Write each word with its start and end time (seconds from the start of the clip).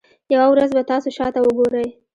یوه 0.33 0.47
ورځ 0.51 0.69
به 0.75 0.83
تاسو 0.91 1.09
شاته 1.17 1.39
وګورئ. 1.41 1.87